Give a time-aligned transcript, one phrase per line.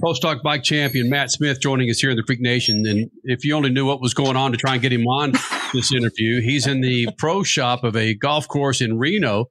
[0.00, 2.84] Pro Stock Bike Champion Matt Smith joining us here in the Freak Nation.
[2.86, 5.32] And if you only knew what was going on to try and get him on
[5.72, 9.46] this interview, he's in the pro shop of a golf course in Reno.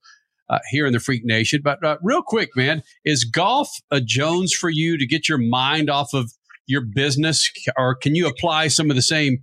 [0.47, 1.61] Uh, here in the Freak Nation.
[1.63, 5.89] But uh, real quick, man, is golf a Jones for you to get your mind
[5.89, 6.31] off of
[6.67, 9.39] your business, or can you apply some of the same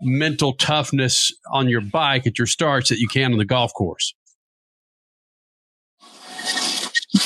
[0.00, 4.12] mental toughness on your bike at your starts that you can on the golf course?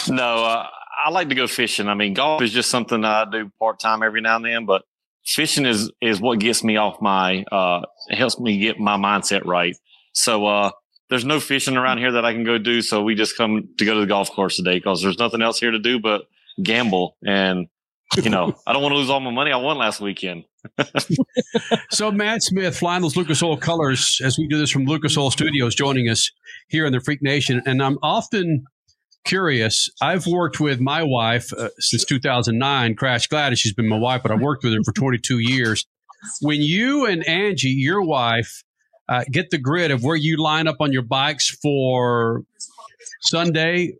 [0.06, 0.66] No, uh,
[1.04, 1.86] I like to go fishing.
[1.88, 4.82] I mean, golf is just something I do part time every now and then, but
[5.26, 9.76] fishing is is what gets me off my uh helps me get my mindset right.
[10.12, 10.70] So uh
[11.10, 12.80] there's no fishing around here that I can go do.
[12.80, 15.60] So we just come to go to the golf course today because there's nothing else
[15.60, 16.22] here to do but
[16.62, 17.18] gamble.
[17.26, 17.66] And
[18.22, 20.44] you know, I don't want to lose all my money I won last weekend.
[21.90, 25.74] so Matt Smith those Lucas Oil colors as we do this from Lucas Oil Studios,
[25.74, 26.30] joining us
[26.68, 28.64] here in the Freak Nation, and I'm often
[29.24, 29.88] curious.
[30.00, 33.58] I've worked with my wife uh, since 2009, Crash Gladys.
[33.58, 35.86] She's been my wife, but I've worked with her for 22 years.
[36.40, 38.62] When you and Angie, your wife,
[39.08, 42.42] uh, get the grid of where you line up on your bikes for
[43.20, 43.94] Sunday,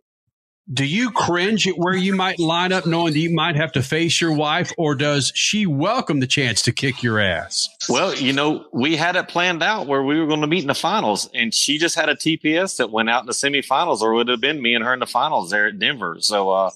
[0.73, 3.83] do you cringe at where you might line up knowing that you might have to
[3.83, 7.69] face your wife or does she welcome the chance to kick your ass?
[7.87, 10.67] Well you know we had it planned out where we were going to meet in
[10.67, 14.13] the finals and she just had a tps that went out in the semifinals or
[14.13, 16.17] it would have been me and her in the finals there at denver.
[16.19, 16.71] So uh,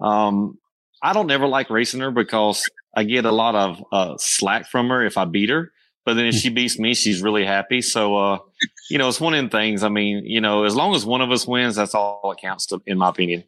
[0.00, 0.58] um,
[1.02, 4.88] i don't ever like racing her because i get a lot of uh, slack from
[4.88, 5.72] her if i beat her
[6.04, 7.82] but then if she beats me, she's really happy.
[7.82, 8.38] So, uh,
[8.88, 9.82] you know, it's one of the things.
[9.82, 12.66] I mean, you know, as long as one of us wins, that's all it counts
[12.66, 13.44] to, in my opinion.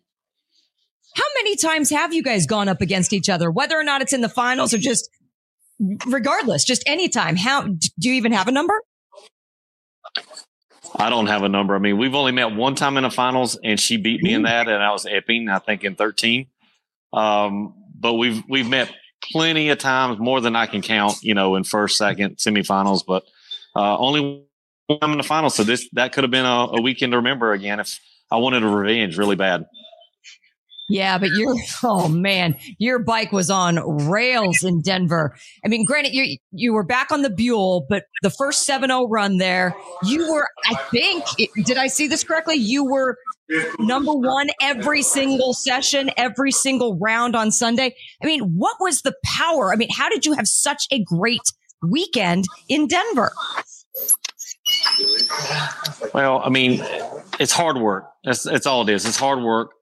[1.14, 4.12] How many times have you guys gone up against each other, whether or not it's
[4.12, 5.10] in the finals or just
[6.06, 7.36] regardless, just anytime?
[7.36, 8.80] How do you even have a number?
[10.96, 11.74] I don't have a number.
[11.74, 14.42] I mean, we've only met one time in the finals, and she beat me in
[14.42, 16.46] that, and I was Epping, I think, in thirteen.
[17.12, 18.90] Um, but we've we've met
[19.32, 23.24] plenty of times, more than I can count, you know, in first, second, semifinals, but
[23.74, 24.44] uh, only
[24.86, 25.54] one in the finals.
[25.54, 27.98] So this that could have been a, a weekend to remember again if
[28.30, 29.64] I wanted a revenge really bad.
[30.88, 35.34] Yeah, but your oh man, your bike was on rails in Denver.
[35.64, 39.38] I mean, granted, you you were back on the Buell, but the first 7-0 run
[39.38, 39.74] there,
[40.04, 41.24] you were, I think,
[41.64, 42.56] did I see this correctly?
[42.56, 43.16] You were
[43.78, 47.94] number one every single session, every single round on Sunday.
[48.22, 49.72] I mean, what was the power?
[49.72, 53.32] I mean, how did you have such a great weekend in Denver?
[56.14, 56.84] Well, I mean,
[57.38, 58.10] it's hard work.
[58.24, 59.04] That's, that's all it is.
[59.04, 59.72] It's hard work.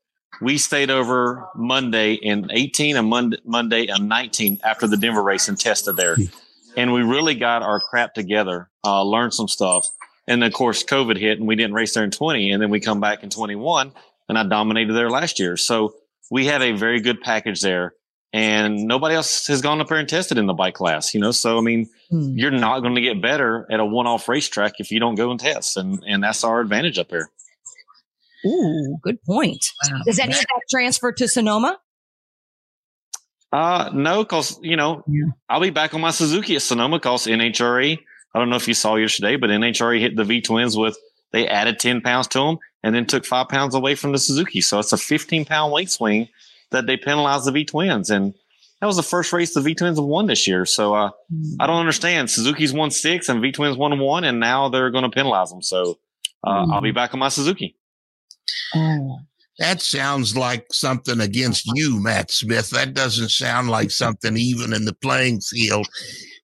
[0.41, 5.48] We stayed over Monday in 18 and Monday, Monday and 19 after the Denver race
[5.48, 6.16] and tested there.
[6.77, 9.87] And we really got our crap together, uh, learned some stuff.
[10.30, 12.52] And of course, COVID hit and we didn't race there in 20.
[12.52, 13.92] And then we come back in 21
[14.28, 15.56] and I dominated there last year.
[15.56, 15.94] So
[16.30, 17.94] we have a very good package there.
[18.32, 21.32] And nobody else has gone up there and tested in the bike class, you know.
[21.32, 22.38] So I mean, hmm.
[22.38, 25.41] you're not going to get better at a one-off racetrack if you don't go and
[25.41, 27.28] test, and and that's our advantage up here.
[28.47, 29.66] Ooh, good point.
[29.91, 30.02] Wow.
[30.06, 31.80] Does any of that transfer to Sonoma?
[33.50, 35.24] Uh, no, because you know yeah.
[35.48, 36.98] I'll be back on my Suzuki at Sonoma.
[36.98, 37.98] Because NHRA
[38.34, 40.96] I don't know if you saw yesterday, but NHRA hit the V twins with
[41.32, 44.60] they added 10 pounds to them and then took five pounds away from the Suzuki.
[44.60, 46.28] So it's a 15 pound weight swing
[46.70, 48.10] that they penalized the V twins.
[48.10, 48.34] And
[48.80, 50.64] that was the first race the V twins have won this year.
[50.64, 51.10] So uh,
[51.58, 52.30] I don't understand.
[52.30, 55.62] Suzuki's won six and V twins won one, and now they're going to penalize them.
[55.62, 55.98] So
[56.42, 56.72] uh, mm.
[56.72, 57.76] I'll be back on my Suzuki.
[58.74, 59.18] Oh.
[59.60, 62.71] That sounds like something against you, Matt Smith.
[62.71, 65.87] That doesn't sound like something even in the playing field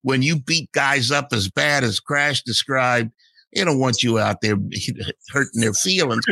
[0.07, 3.11] when you beat guys up as bad as Crash described,
[3.53, 4.55] they don't want you out there
[5.33, 6.23] hurting their feelings.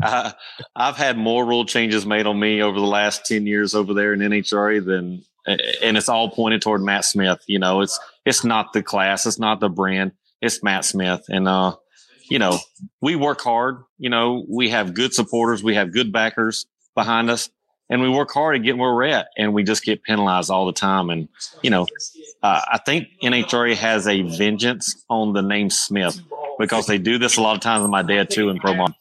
[0.00, 0.30] uh,
[0.76, 4.12] I've had more rule changes made on me over the last 10 years over there
[4.12, 5.24] in NHRA than,
[5.82, 7.42] and it's all pointed toward Matt Smith.
[7.48, 9.26] You know, it's, it's not the class.
[9.26, 10.12] It's not the brand.
[10.40, 11.24] It's Matt Smith.
[11.28, 11.74] And, uh,
[12.30, 12.58] you know,
[13.02, 13.82] we work hard.
[13.98, 15.62] You know, we have good supporters.
[15.62, 17.50] We have good backers behind us
[17.90, 20.64] and we work hard to get where we're at and we just get penalized all
[20.66, 21.10] the time.
[21.10, 21.28] And,
[21.62, 21.86] you know,
[22.42, 26.20] uh, I think NHRA has a vengeance on the name Smith
[26.58, 28.94] because they do this a lot of times with my dad too in Pro Mod.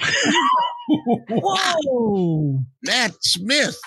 [1.30, 3.78] Whoa, Matt Smith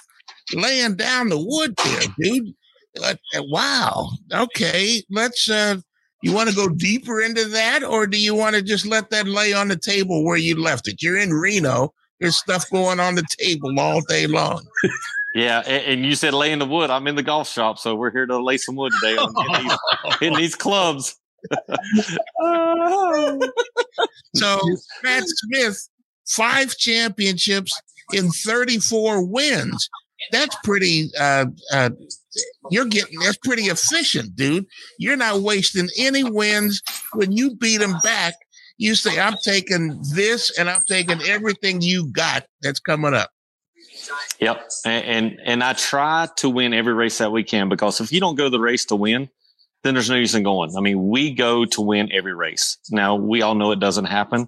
[0.54, 2.54] laying down the wood there, dude.
[3.04, 3.16] Uh,
[3.50, 4.10] wow.
[4.34, 5.50] Okay, let's.
[5.50, 5.78] uh
[6.22, 9.28] You want to go deeper into that, or do you want to just let that
[9.28, 11.02] lay on the table where you left it?
[11.02, 11.94] You're in Reno.
[12.20, 14.66] There's stuff going on the table all day long.
[15.38, 16.90] Yeah, and, you said lay in the wood.
[16.90, 19.64] I'm in the golf shop, so we're here to lay some wood today on in
[19.64, 19.78] these,
[20.22, 21.16] in these clubs.
[24.34, 24.60] so
[25.04, 25.90] Matt Smith,
[26.28, 27.72] five championships
[28.14, 29.90] in 34 wins.
[30.32, 31.12] that's pretty.
[31.20, 31.92] Uh, uh,
[32.72, 34.66] you're getting that's pretty efficient, dude.
[35.00, 36.82] You're not wasting any wins
[37.14, 38.36] when you beat them back.
[38.78, 43.30] You say, "I'm taking this, and I'm taking everything you got that's coming up."
[44.40, 48.12] Yep, and, and and I try to win every race that we can because if
[48.12, 49.30] you don't go to the race to win,
[49.84, 50.76] then there's no use in going.
[50.78, 52.78] I mean, we go to win every race.
[52.92, 54.48] Now we all know it doesn't happen,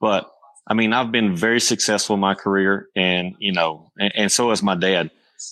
[0.00, 0.30] but
[0.66, 4.50] I mean, I've been very successful in my career, and you know, and, and so
[4.50, 5.10] has my dad.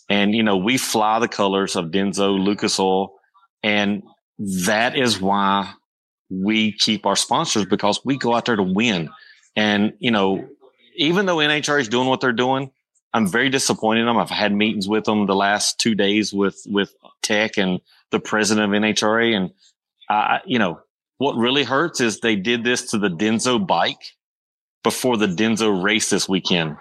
[0.08, 3.14] And you know, we fly the colors of Denso, Lucas Oil,
[3.62, 4.02] and
[4.38, 5.72] that is why
[6.30, 9.10] we keep our sponsors because we go out there to win.
[9.56, 10.48] And you know,
[10.96, 12.70] even though NHRA is doing what they're doing,
[13.12, 14.16] I'm very disappointed in them.
[14.16, 17.80] I've had meetings with them the last two days with with Tech and
[18.10, 19.50] the president of NHRA, and
[20.08, 20.80] uh, you know
[21.18, 24.14] what really hurts is they did this to the Denso bike
[24.82, 26.76] before the Denso race this weekend,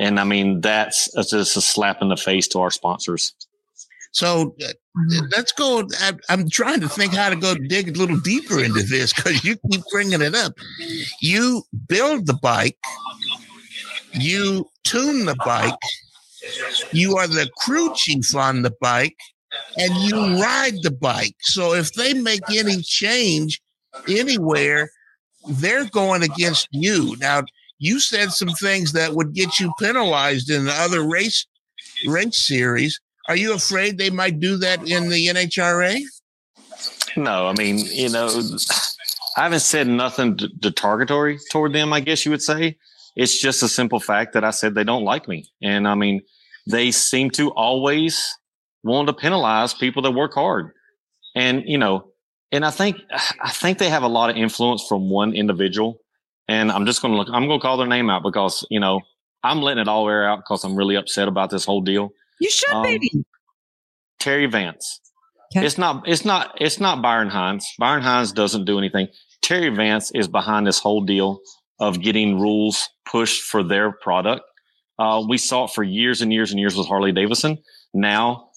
[0.00, 3.34] and I mean that's, that's just a slap in the face to our sponsors.
[4.12, 4.72] So uh,
[5.36, 5.88] let's go.
[6.00, 9.44] I, I'm trying to think how to go dig a little deeper into this because
[9.44, 10.52] you keep bringing it up.
[11.20, 12.78] You build the bike
[14.14, 15.74] you tune the bike,
[16.92, 19.16] you are the crew chief on the bike,
[19.76, 21.36] and you ride the bike.
[21.40, 23.60] So if they make any change
[24.08, 24.90] anywhere,
[25.48, 27.16] they're going against you.
[27.18, 27.42] Now,
[27.84, 31.46] you said some things that would get you penalized in the other race
[32.06, 33.00] race series.
[33.28, 36.02] Are you afraid they might do that in the NHRA?
[37.16, 38.28] No, I mean, you know,
[39.36, 42.76] I haven't said nothing detargatory toward them, I guess you would say.
[43.16, 45.46] It's just a simple fact that I said they don't like me.
[45.62, 46.22] And I mean,
[46.66, 48.36] they seem to always
[48.82, 50.72] want to penalize people that work hard.
[51.34, 52.08] And, you know,
[52.50, 56.00] and I think, I think they have a lot of influence from one individual.
[56.48, 58.80] And I'm just going to look, I'm going to call their name out because, you
[58.80, 59.00] know,
[59.42, 62.10] I'm letting it all air out because I'm really upset about this whole deal.
[62.40, 63.10] You should, um, baby.
[64.18, 65.00] Terry Vance.
[65.56, 65.64] Okay.
[65.64, 67.66] It's not, it's not, it's not Byron Hines.
[67.78, 69.08] Byron Hines doesn't do anything.
[69.42, 71.40] Terry Vance is behind this whole deal
[71.78, 74.42] of getting rules pushed for their product.
[74.98, 77.58] Uh, we saw it for years and years and years with Harley Davidson.
[77.92, 78.50] Now,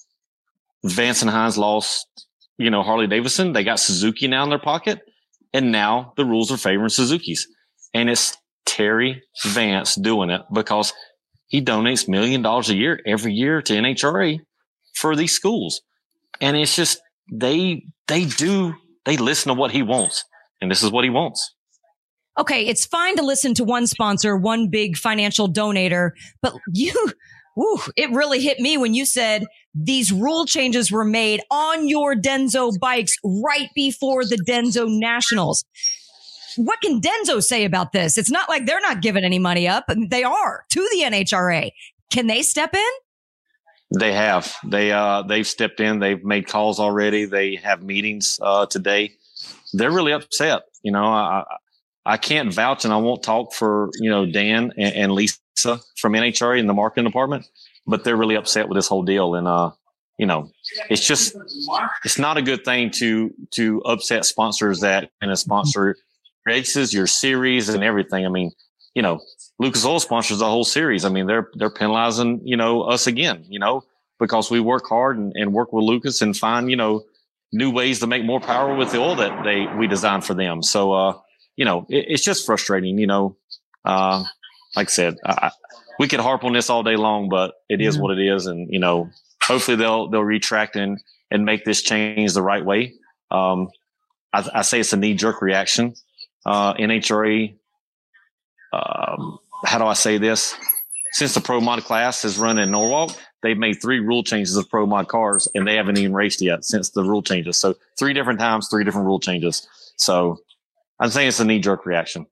[0.84, 2.06] Vance and Hines lost,
[2.58, 3.52] you know, Harley Davidson.
[3.52, 5.00] They got Suzuki now in their pocket,
[5.52, 7.46] and now the rules are favoring Suzuki's.
[7.94, 8.36] And it's
[8.66, 10.92] Terry Vance doing it because
[11.46, 14.38] he donates million dollars a year every year to NHRA
[14.94, 15.80] for these schools.
[16.40, 17.00] And it's just
[17.32, 18.74] they they do
[19.04, 20.24] they listen to what he wants,
[20.60, 21.54] and this is what he wants
[22.38, 27.12] okay, it's fine to listen to one sponsor, one big financial donator, but you,
[27.96, 29.44] it really hit me when you said
[29.74, 35.64] these rule changes were made on your Denso bikes right before the Denso Nationals.
[36.56, 38.16] What can Denso say about this?
[38.18, 39.84] It's not like they're not giving any money up.
[40.08, 41.70] They are to the NHRA.
[42.10, 43.98] Can they step in?
[43.98, 44.54] They have.
[44.64, 45.98] They uh they've stepped in.
[45.98, 47.24] They've made calls already.
[47.24, 49.12] They have meetings uh today.
[49.72, 50.62] They're really upset.
[50.82, 51.44] You know, I
[52.08, 55.38] I can't vouch and I won't talk for, you know, Dan and, and Lisa
[55.98, 57.46] from NHRA in the marketing department,
[57.86, 59.34] but they're really upset with this whole deal.
[59.34, 59.72] And, uh,
[60.16, 60.50] you know,
[60.88, 61.36] it's just,
[62.06, 65.96] it's not a good thing to, to upset sponsors that and a sponsor
[66.48, 68.26] races, your series and everything.
[68.26, 68.50] I mean,
[68.94, 69.20] you know,
[69.58, 71.04] Lucas Oil sponsors the whole series.
[71.04, 73.82] I mean, they're, they're penalizing, you know, us again, you know,
[74.18, 77.04] because we work hard and, and work with Lucas and find, you know,
[77.52, 80.62] new ways to make more power with the oil that they, we designed for them.
[80.62, 81.12] So, uh,
[81.56, 82.98] you know, it, it's just frustrating.
[82.98, 83.36] You know,
[83.84, 84.24] uh,
[84.76, 85.50] like I said, I,
[85.98, 88.72] we could harp on this all day long, but it is what it is, and
[88.72, 89.10] you know,
[89.42, 90.98] hopefully they'll they'll retract and
[91.30, 92.94] and make this change the right way.
[93.30, 93.68] Um,
[94.32, 95.94] I, I say it's a knee jerk reaction.
[96.48, 97.52] Uh, NHRA,
[98.72, 100.54] um, how do I say this?
[101.12, 104.66] Since the Pro Mod class has run in Norwalk, they've made three rule changes of
[104.70, 107.58] Pro Mod cars, and they haven't even raced yet since the rule changes.
[107.58, 109.68] So three different times, three different rule changes.
[109.96, 110.38] So
[110.98, 112.26] I'm saying it's a knee jerk reaction.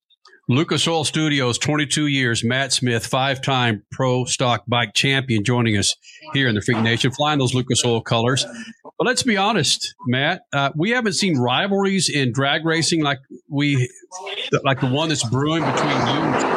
[0.49, 2.43] Lucas Oil Studios, 22 years.
[2.43, 5.95] Matt Smith, five time pro stock bike champion, joining us
[6.33, 8.47] here in the Freak Nation, flying those Lucas Oil colors.
[8.99, 13.91] But let's be honest, Matt, uh, we haven't seen rivalries in drag racing like we,
[14.65, 16.57] like the one that's brewing between you.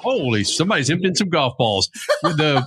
[0.00, 1.90] Holy, somebody's emptying some golf balls.
[2.22, 2.64] the,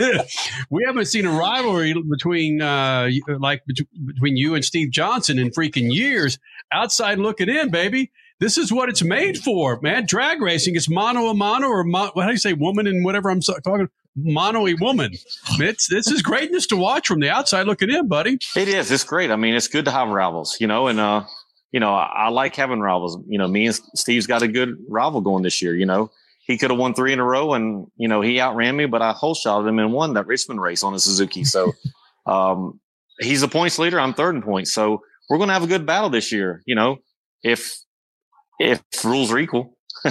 [0.70, 3.08] we haven't seen a rivalry between uh,
[3.38, 6.38] like between you and Steve Johnson in freaking years.
[6.72, 8.10] Outside looking in, baby.
[8.40, 10.06] This is what it's made for, man.
[10.06, 13.30] Drag racing is mono a mono or mo- how do you say woman and whatever
[13.30, 15.12] I'm talking mono a woman.
[15.58, 18.38] It's this is greatness to watch from the outside looking in, buddy.
[18.56, 18.90] It is.
[18.90, 19.30] It's great.
[19.30, 21.24] I mean, it's good to have rivals, you know, and uh,
[21.72, 23.18] you know, I, I like having rivals.
[23.28, 25.74] You know, me and Steve's got a good rival going this year.
[25.74, 28.76] You know, he could have won three in a row, and you know he outran
[28.76, 31.44] me, but I whole shot him and won that Richmond race on a Suzuki.
[31.44, 31.72] So
[32.26, 32.80] um,
[33.20, 34.00] he's the points leader.
[34.00, 34.72] I'm third in points.
[34.72, 36.62] So we're going to have a good battle this year.
[36.66, 36.98] You know,
[37.42, 37.78] if
[38.58, 39.76] if rules are equal.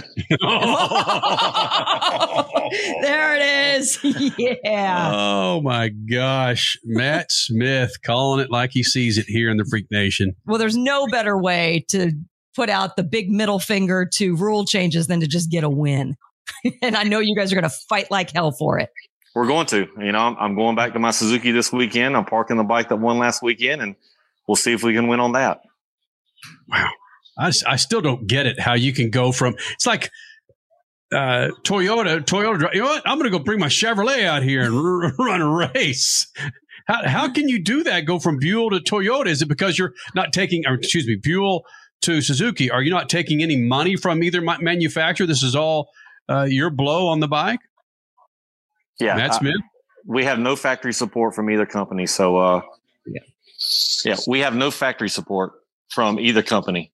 [3.01, 3.99] there it is.
[4.37, 5.11] yeah.
[5.13, 6.77] Oh my gosh.
[6.83, 10.35] Matt Smith calling it like he sees it here in the Freak Nation.
[10.45, 12.11] Well, there's no better way to
[12.55, 16.15] put out the big middle finger to rule changes than to just get a win.
[16.81, 18.89] and I know you guys are going to fight like hell for it.
[19.35, 19.87] We're going to.
[19.99, 22.15] You know, I'm, I'm going back to my Suzuki this weekend.
[22.17, 23.95] I'm parking the bike that won last weekend, and
[24.47, 25.61] we'll see if we can win on that.
[26.67, 26.89] Wow.
[27.39, 30.11] I, I still don't get it how you can go from it's like
[31.11, 33.01] uh, Toyota, Toyota, you know what?
[33.05, 36.27] I'm going to go bring my Chevrolet out here and r- run a race.
[36.87, 38.05] How, how can you do that?
[38.05, 39.27] Go from Buell to Toyota?
[39.27, 41.63] Is it because you're not taking, or excuse me, Buell
[42.01, 42.69] to Suzuki?
[42.69, 45.25] Are you not taking any money from either manufacturer?
[45.25, 45.89] This is all
[46.29, 47.59] uh, your blow on the bike?
[48.99, 49.15] Yeah.
[49.15, 49.55] Matt Smith?
[49.57, 52.05] I, we have no factory support from either company.
[52.05, 52.61] So, uh,
[53.05, 53.21] yeah.
[54.05, 55.53] yeah, we have no factory support
[55.89, 56.91] from either company.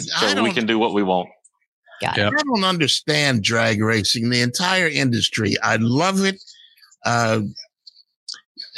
[0.00, 1.28] So we can do what we want.
[2.00, 5.56] Got I don't understand drag racing, the entire industry.
[5.62, 6.42] I love it.
[7.04, 7.42] Uh,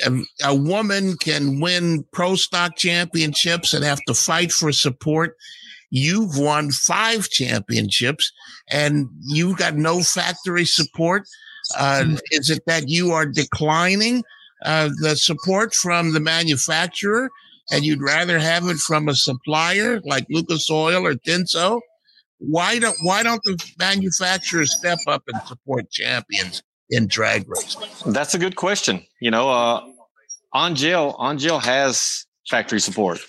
[0.04, 5.36] a, a, woman can win pro stock championships and have to fight for support.
[5.90, 8.30] You've won five championships
[8.68, 11.26] and you've got no factory support.
[11.76, 12.20] Uh, mm.
[12.30, 14.22] is it that you are declining
[14.64, 17.30] uh, the support from the manufacturer?
[17.70, 21.80] And you'd rather have it from a supplier like Lucas Oil or Denso,
[22.38, 28.12] why don't why don't the manufacturers step up and support champions in drag racing?
[28.12, 29.04] That's a good question.
[29.20, 29.82] You know, uh,
[30.54, 33.20] Angelle Angelle has factory support,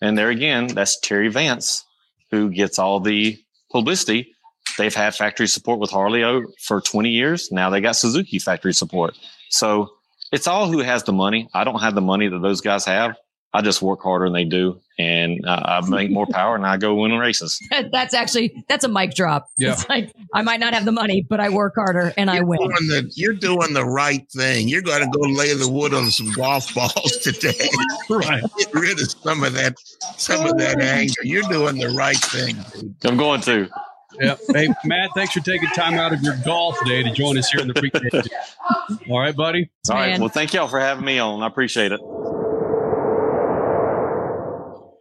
[0.00, 1.84] and there again, that's Terry Vance
[2.30, 3.38] who gets all the
[3.70, 4.34] publicity.
[4.76, 7.50] They've had factory support with Harley o for 20 years.
[7.50, 9.18] Now they got Suzuki factory support.
[9.50, 9.88] So
[10.30, 11.48] it's all who has the money.
[11.54, 13.16] I don't have the money that those guys have.
[13.54, 16.76] I just work harder than they do, and uh, I make more power, and I
[16.76, 17.58] go win races.
[17.92, 19.48] that's actually that's a mic drop.
[19.56, 22.40] Yeah, it's like I might not have the money, but I work harder and you're
[22.40, 22.58] I win.
[22.58, 24.68] Doing the, you're doing the right thing.
[24.68, 27.70] You're going to go lay the wood on some golf balls today.
[28.10, 29.76] right, get rid of some of that
[30.18, 31.22] some of that anger.
[31.22, 32.56] You're doing the right thing.
[32.74, 32.96] Dude.
[33.04, 33.68] I'm going to.
[34.20, 34.36] Yeah.
[34.52, 37.60] Hey, Matt, thanks for taking time out of your golf day to join us here
[37.60, 37.94] in the Freak
[39.10, 39.70] All right, buddy.
[39.88, 40.18] All right.
[40.18, 41.42] Well, thank y'all for having me on.
[41.42, 42.00] I appreciate it.